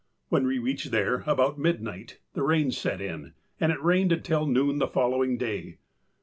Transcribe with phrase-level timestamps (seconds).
[0.29, 4.79] When we reached there, about midnight, the rain set in and it rained until noon
[4.79, 5.77] the following day.